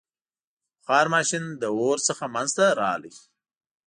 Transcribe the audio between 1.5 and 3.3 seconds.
له اور څخه منځته راغی.